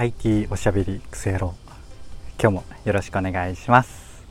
[0.00, 1.54] IT おしゃべりクソ野郎
[2.40, 4.22] 今日もよろしくお願いします。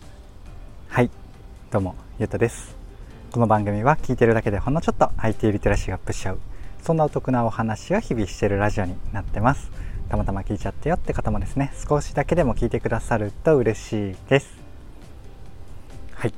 [0.87, 1.09] はい。
[1.71, 2.77] どうもゆうとです。
[3.33, 6.39] この番組は聞いてるだけでほんのちょっと IT リテラシーがアップしちゃう
[6.81, 9.69] そんなお得なお話を日々してるラジオになってます。
[10.07, 11.73] たまたま聞いちゃってよって方もですね。
[11.85, 14.55] 少しだけでも聞いてくださると嬉しいです。
[16.13, 16.33] はい。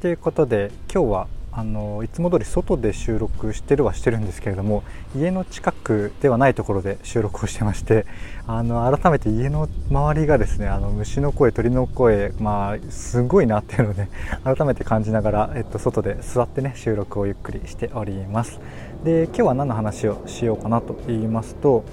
[0.00, 4.84] ということで今日はあのいつも通り外で収録してるはしてるんですけれども
[5.16, 8.06] 家の近くではないところで収録をしてまして
[8.46, 14.08] あの改めて家の周りがですねあの虫の声鳥の声まあすごいなっていうので、
[14.44, 18.60] 改めて感じながら、えっと、外で座ってね収録をゆっくりしております。
[19.04, 21.84] で今日は何の話をしようかなと言いますと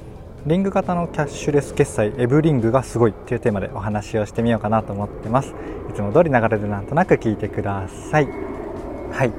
[0.46, 5.54] リング型のキャッシュレス決済エブリングがすごいっていうテーマでお話をしてみようかなと思ってます。
[5.90, 8.57] いつも通り流れでなんとなく聞いてください。
[9.12, 9.32] はい。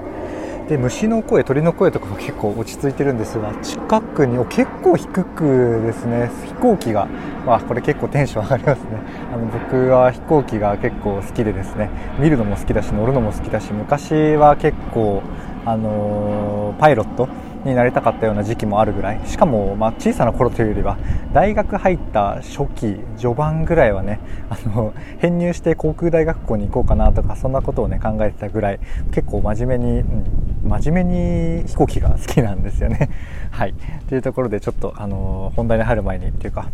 [0.69, 6.31] で虫の声鳥の声とかも結構落ち着いてるんですが近くに結構低くですね。
[6.45, 7.07] 飛行機が、
[7.47, 8.87] まあ、これ結構テンション上がりますね。
[9.33, 11.89] あの僕は飛行機が結構好きでですね。
[12.19, 15.23] 見るのも好きだし乗るのも好きだし昔は結構
[15.65, 17.29] あのー、パイロット
[17.65, 20.99] になりたかったような時期もあるぐらいしかも、ま、小さな頃というよりは
[21.33, 28.81] 大学入った初期序盤ぐらいはねあの編入して航空大学校に行こうかなとかそんなことをね考えてたぐらい
[29.13, 33.11] 結構真面目に、うん、真面目に飛行機が好きなんですよね。
[33.51, 33.75] はい
[34.09, 36.71] というところでちょっとあの本題に入る前にっていうか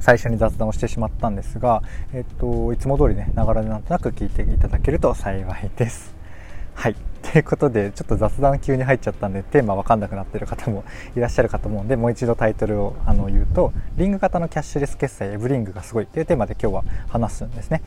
[0.00, 6.13] 最初に雑談をしてしまったんですが、えっと、いつも通りね、ながらなんとなく聞いていただけると幸いです。
[6.74, 6.96] はい。
[7.22, 10.84] ということで、ちょっと雑談急に入っちゃったんで、テーマわかんなくなってる方も
[11.16, 17.82] いらっしゃるかと思うんで、もう一度タイトルをあの言うと、リング型のキャッシュレス決済エブリングがすごいっていうテーマで今日は話すんですね。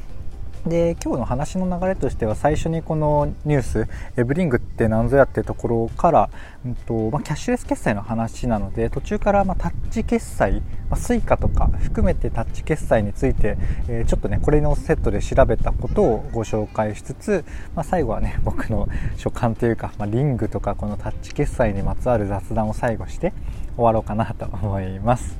[0.68, 3.88] で今日の話の流れとしては最初にこのニュース
[4.18, 6.30] エブリングって何ぞやってところから、
[6.66, 23.34] うんとまあ、キャッシュレス決済の話なので途中からまタッチ決済、まあ、Suica とか含めてタッチ決済について、えー、ちょっとねこれのセットで調べたことをご紹介しつつ、まあ、最後はね 僕の所感というか、まリングとかこのタッチ決済にまつわる雑談を最後して
[23.76, 25.38] 終わろうかなと思います。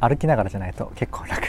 [0.00, 1.45] 歩きながらじゃないと結構楽。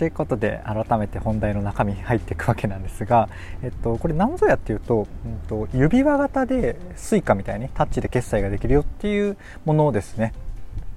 [0.00, 3.28] ということで改めて本題の中身に入っていくわけなんですが、
[3.62, 10.32] えっと、これ何ぞやっていうと、うんと、指輪型で Suica みたいにタッチで決済ができるよっていうものですね。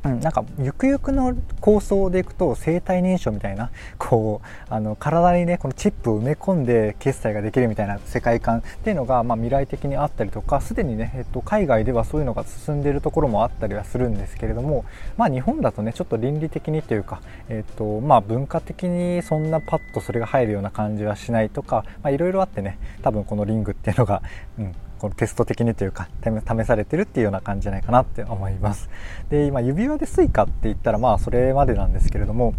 [0.06, 14.84] うん、なんかゆくゆくの構想でいくと生体認証みたいな こうあの体にねこのチップを埋め込んで決済ができるみたいな世界観っていうのが、まあ、未来的にあったりとかすでにね、えっと、海外ではそういうのが進んでいるところもあったりはするんですけれども、
[15.16, 24.22] まあ、日本だとねちょっと倫理的にというか、えっとまあ、文化的にそんなパッとそれが入るような感じはしないとかいろいろあってね多分このリングっていうのが、
[24.60, 28.90] うん、このテスト的にというか試されてるっていうような感じじゃないかなって思います。
[29.30, 32.54] で今指輪で Suica って言ったらまあそれまでなんですけれども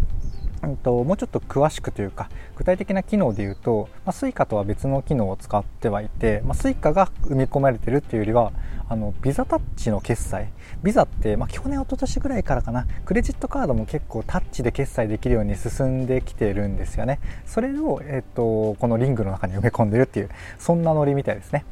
[0.61, 8.51] うんと、もうちょっと詳しくというか具体的な機能で言うと、まあ、Suica とは別の機能を使ってはいて、まあ、Suica が埋め込まれてるっていうよりは
[8.87, 10.49] あのビザタッチの決済。
[10.83, 12.85] ビザって、まあ、去年一昨年ぐらいからかな。
[13.05, 17.19] クレジットカードも結構タッチで決済できるように進んできてるんですよね。
[17.47, 20.29] それを、えっと、このリングの中に埋め込んでるっていう
[20.59, 21.65] そんなノリみたいですね。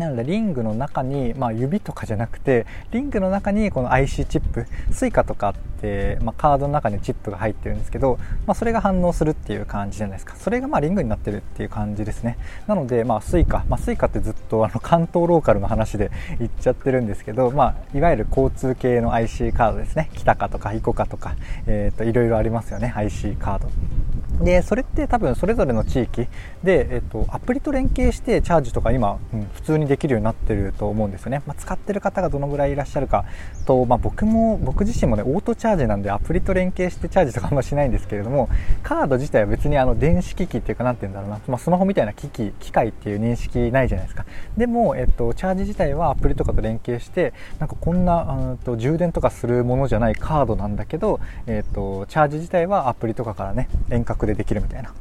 [0.00, 10.36] なのでリングの中に、まあ、指とかじゃなくてリングの中にこの IC チップ Suica とかって、まあ、カードの中にチップが入ってるんですけど、まあ、それが反応するっていう感じじゃないですか。
[10.36, 12.38] それがまあリングになってるっていう感じですね。
[12.66, 16.10] なので、まあ、Suica、まあ、Suica ってずっとあの関東ローカルの話で
[16.40, 20.08] 言っちゃってるんですけど、まあ、いわゆる交通系の IC カードですね。
[20.14, 21.34] キタカとかイコカとか、
[21.66, 22.94] えー、といろいろありますよね。
[22.96, 23.68] IC カード。
[24.40, 26.26] でそれって多分それぞれの地域
[26.62, 33.24] で、えっと、アプリと連携してチャージとか今、うん、普通にできるようになってると思うんですよね、まあ、使ってる方がどのぐらいいらっしゃるか
[33.66, 38.48] と、まあ、僕も僕自身もねオートチャージなんでアプリと連携してチャージとかあんましないんですけれども
[38.82, 44.24] カード自体は別にあの電子機器っていうか何て言うんだろうな、まあ、スマホみたいな機器機械っていう認識ないじゃないですか。
[44.56, 54.92] でも、えっと、チャージ自体はアプリとかと連携してなんかこんなうんと充電とかするものじゃないカードなんだけど、えっと、チャージ自体はアプリとかからね遠隔ででできるみたいな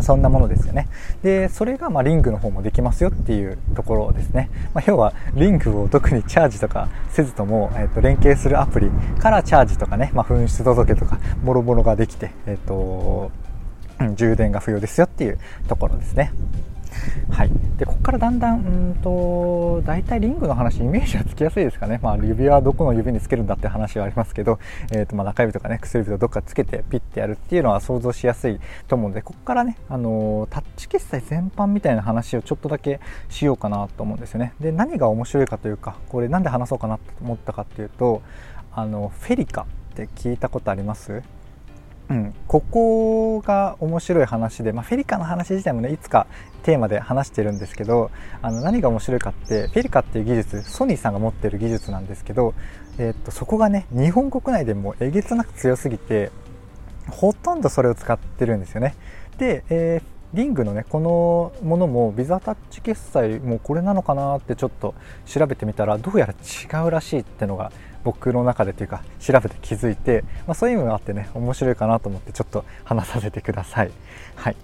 [0.00, 0.88] そんなものですよね。
[1.22, 4.50] で、それがまリングの方もできますよっていうところですね。
[4.74, 13.30] まあ、要は、リングを特にチャージとかせずとも、えっ、と、連携するアプリからチャージとかね、まあ、紛失届とか、もろもろができて、えっ、と、
[14.16, 15.38] 充電が不要ですよっていう
[15.68, 16.32] ところですね。
[17.30, 18.60] はい、でからだんだんう
[18.90, 24.58] んと大体リングの話イメージがつきやすいですかね、まあ、指輪はどこの指につけるんだって話はありますけど、
[24.90, 28.58] えーとまあ、中指とかね薬指とどっかつけてピッてやるっていうのは想像しやすい
[28.88, 34.52] と思うのでここからね、あの、タッチ決済全般みたいな話をちょっとだけしようかなと思うんですよね。
[34.60, 38.22] で何が面白いかというかこれなんで話そうかなと思ったかっていうと
[38.74, 41.22] あのフェリカって聞いたことあります？
[42.12, 46.26] うん、ここが面白い話で、まあ、フェリカの話自体もねいつか
[46.62, 48.10] テーマで話してるんですけど
[48.42, 52.54] あの何が面白いかってフェリカっていう技術ソニーさんが持ってる技術なんですけど、
[52.98, 56.30] えー、っとそこがね日本国内でもえげつなく強すぎて
[57.08, 58.94] ほとんどそれを使ってるんですよね。
[59.38, 64.94] で、えーリングのねこのものもビザタッチ決済もこれなのかなってちょっと
[65.26, 67.70] 調べてみたらどうやら違うらしいってのが
[68.04, 73.90] 僕の中でというか調べて気づいて、まあ、そういう意味があってね面白いかなと思ってちょっと話させてください。
[74.36, 74.56] はい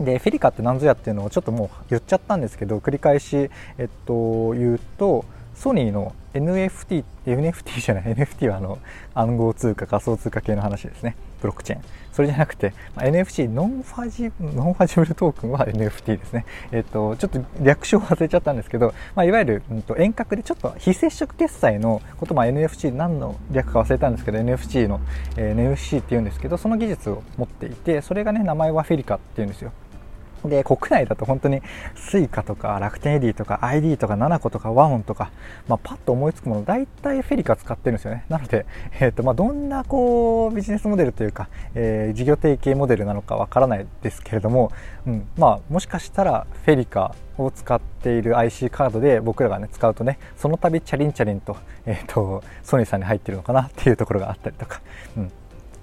[0.00, 5.24] でフェリカって何ぞやっていうのをちょっともう言っちゃったんですけど繰り返し、えっと、言うと
[5.58, 8.78] ソニーの NFT、NFT じゃない、NFT はあの
[9.14, 11.16] 暗号通貨、仮想通貨系の話ですね。
[11.40, 11.82] ブロックチェーン。
[12.12, 16.46] それじゃなくて、まあ、NFC、ノンファジ、ノンファジブルトークンは NFT ですね。
[16.70, 25.00] えっと、ちょっと略称忘れちゃったんですけど、まあ、いわゆる、うん、と遠隔でちょっと非接触決済のこと、まあ、NFC 何の略か忘れたんですけど、NFC の、
[25.36, 29.72] えー、NFC って言うんですけど、その技術を持っていて、それがね、名前はフェリカっていうんですよ。
[30.44, 31.62] で、国内だと本当に
[31.96, 35.30] Suica とか楽天エディとか ID とか nanaco とかワオンとか、
[35.66, 38.24] まあ、パッと思いつくもの大体フェリカ使ってるんですよね。
[38.28, 38.66] なので、
[39.00, 44.72] えっ、ー、と、まあ、どんなこうビジネスモデルというか、えー、事業提携モデルなのかわからないですけれども、
[45.06, 51.56] うん、まあ、もしかしたらフェリカを使っている IC カードで僕らがね、使うとね、その度チャリンチャリンと、
[51.86, 54.80] えっ、ー、と、ソニーさんに入ってるのかなっていうところがあったりとか、
[55.16, 55.32] うん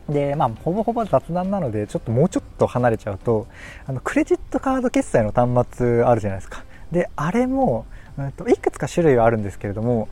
[0.09, 3.47] で、まあ、ほぼほぼ雑談なので、ちょっともうちょっと離れちゃうと、
[3.87, 6.63] あの、クレジットカード決済の端末あるじゃないですか。
[6.91, 7.85] で、あれも、
[8.17, 10.07] うんと、いくつか種類はあるんですけれども、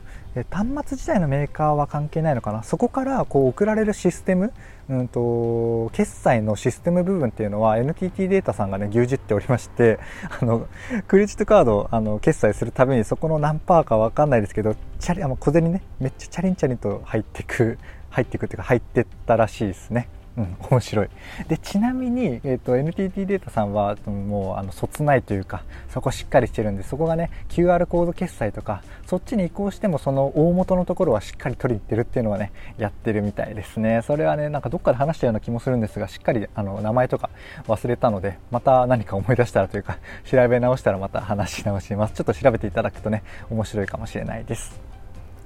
[0.50, 2.64] 端末自体のメーカーは関係ないのかな？
[2.64, 4.52] そこからこう送られるシステム、
[4.90, 10.00] うんと、決済のシステム部分っていうのは NTT データさんがね牛耳っておりまして
[10.42, 10.68] あの
[11.08, 17.78] クレジットカードあの決済するたびにそこの何パーか分かんないですけどチャリあの小銭ねめっちゃチャリンチャリンと入ってく
[18.14, 20.08] 入っていくっていうか入ってったらしいですね。
[20.38, 21.10] うん、 面白い。
[21.48, 34.02] で、ちなみに、えっ、ー、と、NTT データさんは、もう、あの、卒内というか、そこしっかりしてるんで、そこがね、QR コード決済とか、そっちに移行しても、その大元のところはしっかり取りに行ってるっていうのはね、やってるみたいですね。
[34.02, 37.30] それはね、なんかどっかで話したような気もするんですが、しっかり、あの、名前とか
[37.68, 42.16] 忘れたので、また何か思い出したらというか、 調べ直したらまた話し直します。
[42.16, 44.82] ちょっと調べていただくとね、面白いかもしれないです。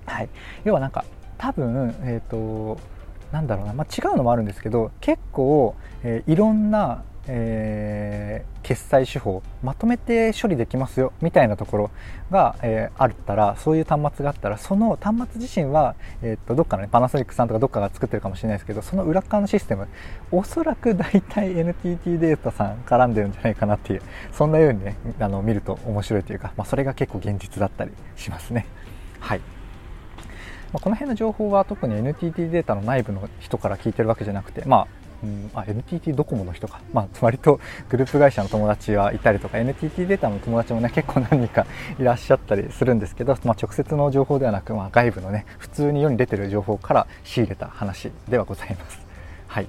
[0.06, 0.30] はい。
[0.64, 1.04] 要はなんか、
[1.38, 2.80] 多分、えっ、ー、と、
[3.32, 11.92] なんだろうな、まあ、違うのもあるんですけど結構、えー、いろんな、えー、決済手法まとめて処理できますよみたいなところ
[12.32, 19.88] が、えー、あったらそういう端末があったらその端末自身は、えー、っとどっかの、ね、パナソニックさんとかどっかが作ってるかもしれないですけどその裏側のシステム
[20.32, 24.02] おそらく大体 NTT データさん絡んでるんじゃないかなっていう
[24.32, 28.66] そんなようにねあの見ると面白いというか、まあ、それが結構現実だったりしますね。
[29.20, 29.57] はい
[30.74, 34.88] まあ、この辺の情報は特に NTT データの内部の人から聞いてるわけじゃなくて、まあ
[35.24, 37.60] うん、あ NTT ドコモの人か、まあ、 割と
[37.90, 41.66] グループ会社の友達はいたりとか NTT データの友達もね結構何人か
[42.00, 49.00] いらっしゃったりするんですけど、まあ、直接の情報ではなく、まあ、外部のね普通に世に出てる情報から仕入れた話ではございます。
[49.48, 49.68] はい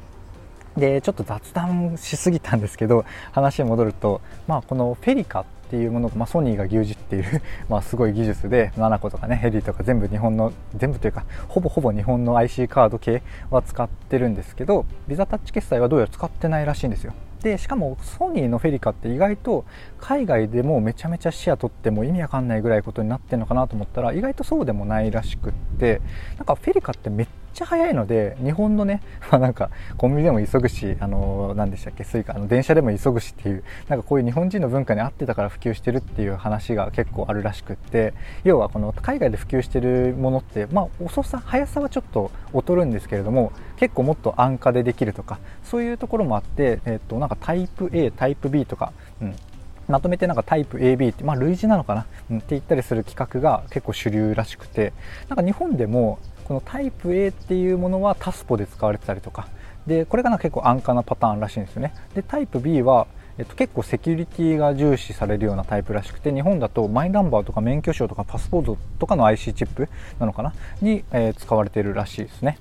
[0.77, 17.13] でちょっと雑談しすぎたんですけど話に戻ると、まあ、このフェリカっていうものが、まあ、ソニーが牛耳っている まあすごい技術でナナコとかねヘリとか全部日本の全部というかほぼほぼ日本の IC カード系は使ってるんですけどビザタッチ決済はどうやら使ってないらしいんですよ。
[17.43, 19.65] でしかもソニーのフェリカって意外と
[20.01, 26.01] 海外でもめちゃめちゃシェア取っても意味わかんないぐらいことになってるのかなと思ったら意外とそうでもないらしくって
[26.37, 49.35] なんかフェリカってめっちゃ早いので日本のね、 まあ、なんかコンビニでも急ぐしあの何でしたっけスイカあの電車でも急ぐしっていうなんかこういう日本人の文化に合ってたから普及してるっていう話が結構あるらしくって要はこの海外で普及してるものってまあ遅さ速さはちょっと劣るんですけれども結構もっと安価でできるとかそういうところもあって、えっとなんかタイプ A タイプ B とか、うん、
[49.89, 54.93] まとめてなんかタイプ AB って、まあ、類似なのかな、うん、って言ったりする規格が結構主流らしくて
[55.29, 56.19] なんか日本でも
[56.49, 59.49] このタイプ A っていうものはタスポで使われてたりとか。
[59.87, 61.95] でこれがなんか結構安価なパターンらしいんですよね。
[62.15, 63.07] でタイプ B は
[63.39, 69.89] えっと、結構セキュリティが重視されるようなタイプらしくて日本だとマイナンバーとか免許証とかパスポートとかの IC チップ
[70.19, 70.53] なのかな？
[70.83, 72.59] に、えー、使われてるらしいですね。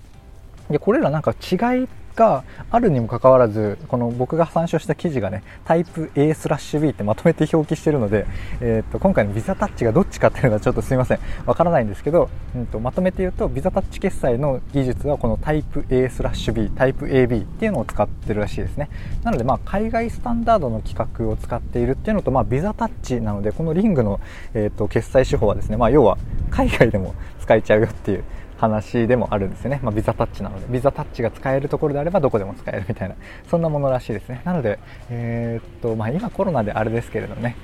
[0.70, 8.26] でこれらなんか違いがあるにもかかわらずこの僕が参照した記事がねタイプ A スラッシュ B ってまとめて表記してるので、
[8.60, 11.20] えー、と今回のビザタッチがどっちかっていうのはちょっとすいません。
[11.46, 18.90] わからないんですけど、うん、とまとめて言うとビザタッチ決済の技術はこのタイプ A スラッシュ B タイプ AB っていうのを使ってるらしいですね。
[19.24, 24.20] なのでまあ海外スタンダードの規格を使っているっていうのと、まあ、ビザタッチなのでこのリングの、
[24.54, 26.18] えー、と決済手法はですね、まあ、要は
[26.50, 28.24] 海外でも使えちゃうよっていう
[28.58, 30.66] 話でもあるんですよね、まあ、ビザタッチなので。
[30.70, 33.16] ビザタッチが使えるところであればどこでも使えるみたいな。
[33.50, 34.42] そんなものらしいですね。
[34.44, 37.56] なので、えー、っとまあ、今コロナであれですけれどね。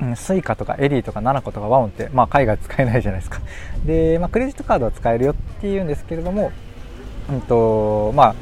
[0.00, 3.40] うん、スイカとかエディとかナナコとかワオンって、まあ、海外使えないじゃないですか。
[3.86, 6.50] で、まあ、クレジットカードは使えるよっていうんですけれども、
[7.30, 8.34] うんとまあ、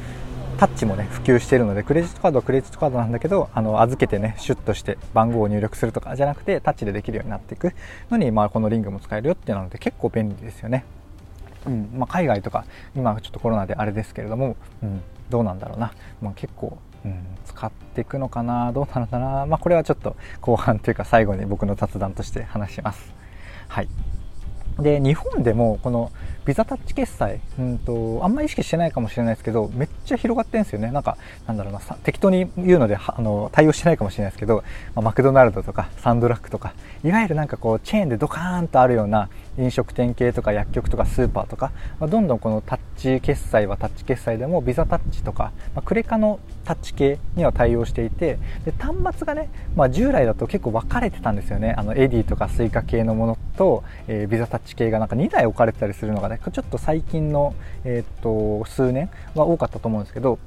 [0.57, 7.73] タッチもね普及しているのでクレジットカードはクレジットカードなんだけどあの預けてねシュッとして番号を入力するとかじゃなくてタッチでできるようになっていく
[8.09, 10.85] のに、まあ、このリングも使えるよっていうので結構便利ですよね。
[11.65, 11.89] うん。
[11.95, 12.65] まあ、海外とか
[12.95, 18.71] 今ちょっとコロナであれですけれども、うん、どうなんだろうな、まあ、結構、うん、使っていくのかな。
[18.71, 23.13] どうなのかな、まあ、これはちょっと後半というか最後に僕の雑談として話します。
[23.67, 23.87] はい。
[24.79, 26.11] で日本でもこの
[26.45, 30.91] ビザタッチ決済、うんと、あんまり意識してないかもしれないですけどめっちゃ広がってるんですよね。
[30.91, 31.17] なんか
[31.47, 31.79] なんだろうな。
[32.03, 34.63] 適当に言うのであの対応してないかもしれないですけど、
[34.95, 51.75] まあ、マクドナルドとかサンドラッグとかいわゆるなんかこうチェーンでドカーンとあるような飲食店系とか薬局とかスーパーとか、まあ、どんどんこのタッチ決済はタッチ決済でもビザタッチとか、まあ、クレカのタッチ系には対応していてで端末がね、まあ、従来だと結構分かれてたんですよね。
[51.77, 60.39] あのエディとかスイカ系のものと、えー、ビザタッチ系がなんか2台置かれてたりするのがねちょっと最近の、えー、っと数年は多かったと思うんですけど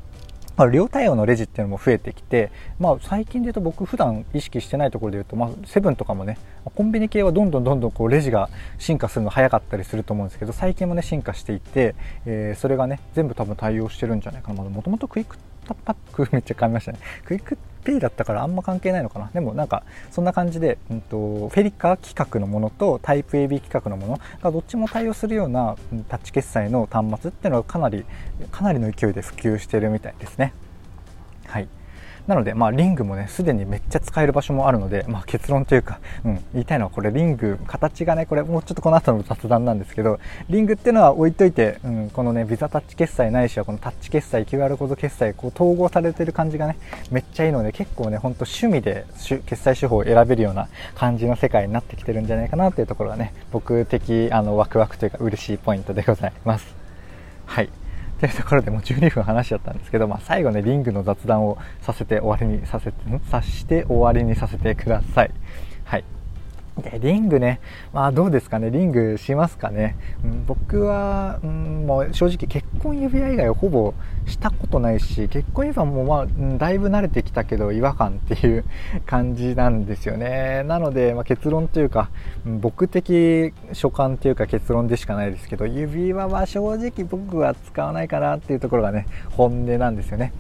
[0.57, 6.39] まあ、両対応のレジっていうのも増えてきて、まあ、最近で言うと僕普段意識してないところで言うと、まあ、セブンとかもね
[6.75, 8.49] コンビニ系はどんどんどんどんこうレジが
[8.79, 11.95] 進化するの早かったりすると思うんですけど最近もね進化していて、
[12.25, 14.63] えー、それがね全部多分対応してるんじゃないかな。
[14.63, 15.37] もともとクイック
[15.75, 16.99] パックって間違いましたね。
[17.25, 19.31] クイックペイだったからあんま関係ないのかな。
[19.33, 25.77] でもなんかそんな感じで、うんと、フェリカ規格のものとタイプ AB 規格のものがどっちも対応するような
[26.09, 28.05] タッチ決済の端末っていうのはかなり
[28.51, 30.53] かなりの勢いで普及してるみたいですね。
[31.47, 31.69] はい。
[32.27, 40.19] なので、まあ、リングもね、すでにめっちゃ使える場所もあるので、まあ、結論というか、うん、言いたいのはこれ、リング、形がね、これ、もうちょっとこの後の雑談なんですけど、
[40.51, 46.77] リングっていうのは置いといて、うん、このね、ビザタッチ決済ないしは、このタッチ決済、QR コード決済、こう、統合されてる感じがね、
[47.11, 49.05] めっちゃいいので、結構ね、ほんと趣味で
[49.47, 56.75] 決済手法を選べるような感じの世界になってきてるんじゃないかなっていうところがね、僕的、あの、ワクワクというか、嬉しいポイントでございます。
[57.47, 57.69] はい。
[58.21, 62.97] というところでもう12分話しちゃったんですけど、まあ、最後ねリングの雑談をさせて終わりにさせて
[63.31, 65.31] さして終わりにさせてください。
[65.85, 66.16] はい。
[66.83, 67.61] でリングね、
[67.95, 69.97] まあどうですかね、リングしますかね。
[70.23, 73.95] うん、僕は、うん、もう正直結婚指輪以外はほぼ
[74.27, 78.65] したことないし、結婚指輪もまあ、うん、だいぶ慣れてきたけど違和感っていう
[79.07, 80.65] 感じなんですよね。
[80.65, 82.11] なので、まあ、結論というか、
[82.45, 90.33] うん、僕的所感というか結論でしかないですけど、指輪は正直僕は使わないかなっていうところがね、本音なんですよね。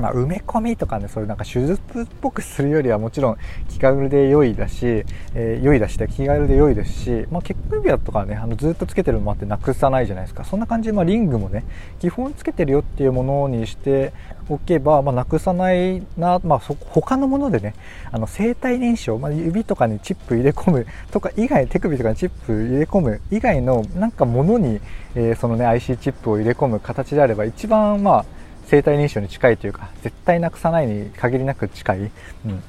[0.00, 3.36] まあ、埋め込みとかね、そういうなんか手術っぽくするよりはもちろん
[3.68, 5.04] 気軽で良いだし、
[5.34, 10.44] えー、良いだしで気軽で良いですし、まあ、結婚指輪とかね、あのずっとつけてるのもあってなくさないじゃないですか。
[10.44, 11.64] そんな感じで、まあ、リングもね、
[12.00, 14.12] 基本つけてるよっていうものにして
[14.48, 17.74] おけば、まあ、なくさないな、まあ、そ他のものでね、
[18.10, 24.80] あの生体燃焼、まあ、指とかにチップ入れ込むとか以外、手首とかにチップ入れ込む以外のなんかものに、
[25.14, 28.24] えー、そのね、IC チップを入れ込む形であれば一番まあ、
[28.70, 32.62] 生体認証に近いというか絶対なくさないに限りなく近い、うん、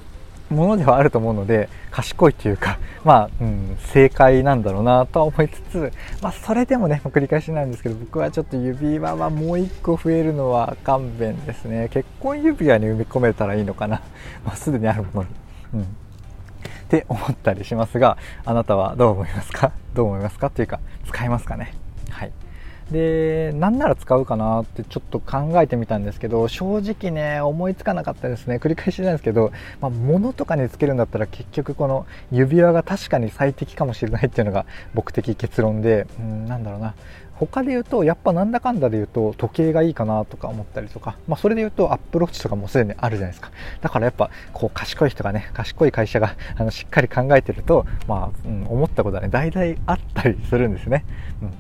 [0.56, 11.88] ものではあると思うので賢いというか、まあ、うん、正解なんだろうなとは思いつつ、まあ、それでもね、繰り返しなんですけど僕はちょっと指輪はもう1個増えるのは勘弁ですね。
[11.90, 14.02] 結婚指輪に埋め込めたらいいのかな、
[14.44, 15.28] まあ、すでにあるものに、
[15.76, 15.86] うん、っ
[16.90, 19.72] て思ったりしますがあなたはどう思いますか？
[19.94, 20.50] どう思いますか？
[20.50, 21.76] というか使いますかね？
[22.92, 28.58] で何なら使うかなってちょっと考えてみたんですけど正直ね思いつかなかったですね。
[28.58, 36.94] 繰り返しなんですけど、まあ、物とかにつけるんだったら結局この指輪が確かに最適かもしれないっていうのが僕的結論でうんなんだろうな。
[37.48, 43.52] 他で言うとやっぱなんだかんだで言うと時計がいいかなとか思ったりとか、まあ、それで言うとアップローチとかもすでにあるじゃないですか。
[43.82, 51.04] だからやっぱこう賢い人がね賢い会社が あのしっかり考えてると、まあうん、思ったことはね大体あったりするんですね、
[51.42, 51.54] うん。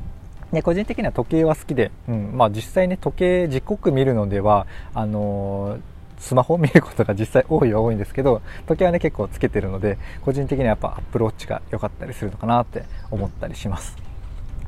[0.51, 5.81] で個人的には時計は好きで、うんまあ、実際ね時計時刻見るのではあのー
[6.22, 13.98] スマホを見ることが実際多いは多いんですけど時計はね結構つけてるので個人的にはやっぱアップローチが良かったりするのかなって思ったりします。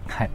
[0.07, 0.31] はい。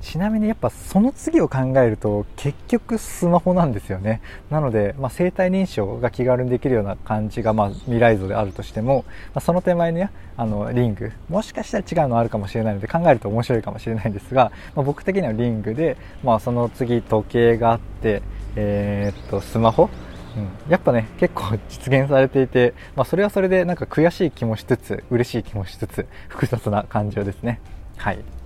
[0.00, 4.20] ちなみにやっぱその次を考えると結局スマホなんですよね。
[4.50, 9.04] なので、まあ、生体認証が気軽にできるような感じが、まあ、未来像であるとしても、
[9.34, 10.10] まあ、その手前にあ
[10.46, 18.22] のリング、もしかしたら違うのあるかもしれないので考えると面白いかもしれないんですが、まあ、僕的にはリングで、まあ、その次時計があって、
[18.56, 19.90] えー、っと、スマホ。
[20.36, 27.60] うん、やっぱね結構実現されていて、まあ、それはそれでなんか悔しい気もしつつ嬉しい気もしつつ複雑な感情ですね。
[27.96, 28.39] はい。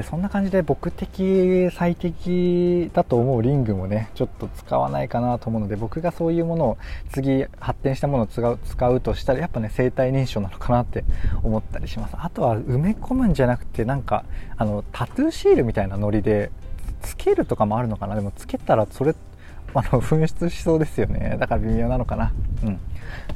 [0.00, 6.78] でそんな感じで僕的最適だと思うリングもねちょっと使わないかなと思うので僕がそういうものを
[7.12, 11.04] 次発展したものを使う使うとしたらやっぱね生体認証なのかなって
[11.42, 12.14] 思ったりします。
[12.18, 14.24] あとは埋め込むんじゃなくてなんか
[14.56, 16.50] あのタトゥーシールみたいなノリで
[17.02, 18.14] つけるとかもあるのかな。
[18.14, 19.14] でもつけたらそれ
[19.74, 21.36] あの紛失しそうですよね。
[21.38, 22.32] だから微妙なのかな。
[22.64, 22.80] うん。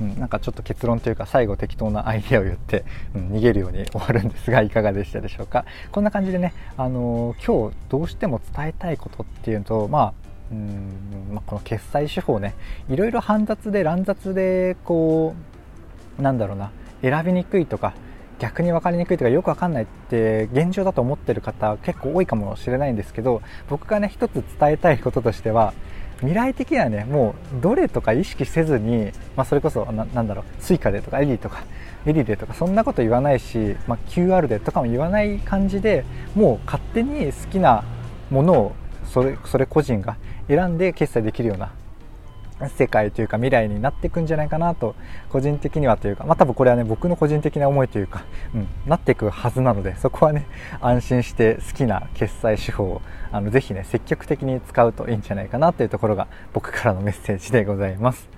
[0.01, 5.65] うん、なんかちょっと結論というか最後適当なアイデアを言って、うん、逃げるように終わるんですがいかがでしたでしょうか。
[5.93, 10.13] こんな感じでね、あのー、今日どうしても伝えたいことっていうとまあ
[10.53, 12.55] うんまあ、この決済手法ね。
[12.89, 15.35] いろいろ煩雑で乱雑でこ
[16.19, 16.71] うなんだろうな。
[17.03, 17.93] 選びにくいとか
[18.39, 25.75] 逆に分かりにくいとかよく分かんないって現状だと思ってる方結構多いかもしれないんですけど僕がね一つ伝えたいこととしては
[26.25, 31.65] 未来的にはねもうどれとか意識せずに、まあ、それこそなんだろう Suica でとかエリーとか
[32.07, 36.05] エディでとかそんなこと言わないし、まあ、QR でとかも言わない感じで
[36.35, 37.85] もう勝手に好きな
[38.31, 38.77] ものを
[39.07, 40.17] それそれ個人が
[40.49, 41.73] 選んで決済できるような
[42.77, 44.95] 世界というか未来になっていくんじゃないかなと
[45.29, 50.47] 個人的にはというか、まあ、多分これはね僕の個人的な思いというか、うん、なっていくはずなのでそこはね
[50.81, 58.29] 安心して好きな決済手法をあのぜひね積極的に使うといいんじゃないかなというところが僕からのメッセージでございます。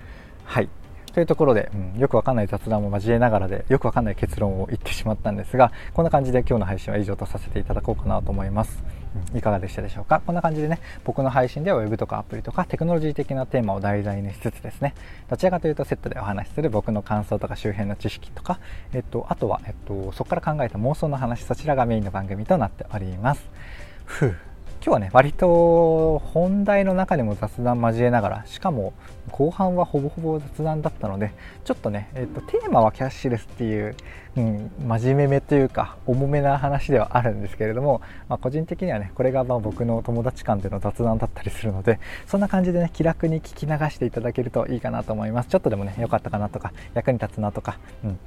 [0.45, 0.69] はい
[1.13, 8.96] というところで、うん、よくわかんない雑談も交えながらでよくわかんない結論を言ってしまったんですがこんな感じで今日の配信は以上とさせていただこうかなと思います。
[9.35, 10.21] いかがでしたでしょうか？
[10.25, 14.93] こんな感じでね僕の配信では Web とかアプリとかテクノロジー的なテーマを題材にしつつですね
[15.29, 18.59] どちらかというとセットでお話しする僕の感想とか周辺の知識とか、
[18.93, 23.43] えっと、あとは、えっと、そこから考えた妄想の話そちらがメインの番組となっております。
[24.05, 24.35] ふう。
[24.87, 28.93] 今日はね割と本題の中でも雑談交えながらしかも
[29.31, 31.33] 後半はほぼほぼ雑談だったので
[31.65, 33.97] ちょっとね、えーと、テーマはキャッシュレスっていう、
[34.37, 45.49] うん、真面目めというか重めな話ではあるんですけれども、まあ、個人的にはねこれがまあ僕の友達間での雑談だったりするのでそんな感じでね気楽に聞き流していただけるといいかなと思います。
[45.49, 48.19] ちょっとでもね良かったかなとか役に立つなとか、うん。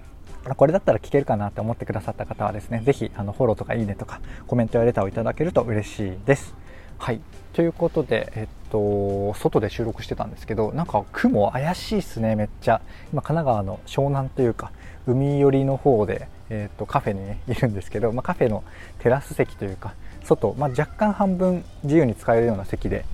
[0.57, 6.55] これだったら聞けるかなって思ってくださった方はですね、ぜひあのフォローとかいいねとかコメントやレターをいただけると嬉しいです。
[6.99, 7.21] はい。
[7.53, 12.81] ということで、えっと、外で収録してたんですけど、なんか雲怪しいっすね、めっちゃ。
[13.13, 14.73] 今、神奈川の湘南というか、
[15.07, 18.65] 海寄りの方で、えっと、カフェに、ね、いるんですけど、まあ、カフェの
[18.99, 23.05] テラス席というか、外、まあ、若干半分自由に使えるような席で、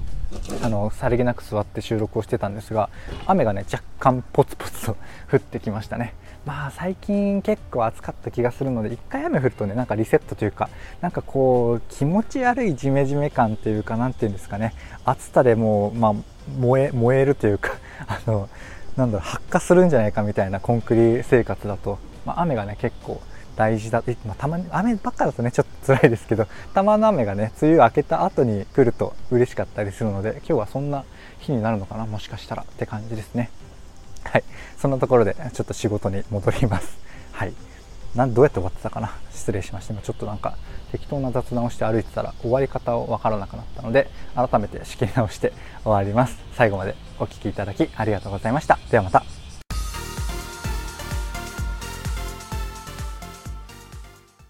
[0.62, 2.90] あのさりげなく座って収録をしてたんですが
[3.26, 4.96] 雨がね若干ポツポツと
[5.30, 6.14] 降ってきましたね
[6.46, 14.72] まあ最近結構暑かった気がするので一回雨降るとねなんかリセットというかなんかこう気持ち悪いジメジメ感というか何て言うんですかね。
[15.04, 16.14] 暑さでもう、まあ、
[16.56, 17.72] 燃え燃えるというか
[18.06, 18.48] あの
[18.96, 23.20] なんだろう発火するんじゃないかみたいなコンクリ生活だと、まあ、雨がね結構
[23.56, 31.04] 大事だ、まあ、たまに雨ばっかだとねちょっと辛いですけどたまの雨がね梅雨明けた後に来ると嬉しかったりするので今日はそんな
[31.40, 33.50] 日になるのかなもしかしたらって感じですね。
[34.26, 34.44] はい。
[34.78, 36.98] そんなところでちょっと仕事に戻ります。
[37.32, 37.52] はい。
[38.14, 39.12] なんどうやって終わってたかな？
[39.30, 39.92] 失礼しました。
[39.92, 40.56] 今ちょっとなんか
[40.90, 46.38] 適当な雑談をして歩いてたら終わり方をわからなくなったので改めて仕切り直して終わります。
[46.54, 48.78] 最後までお聴きいただきありがとうございました。
[48.90, 49.35] ではまた。